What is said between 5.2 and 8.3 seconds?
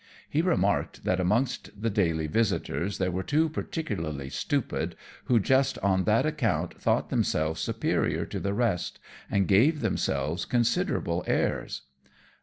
who just on that account thought themselves superior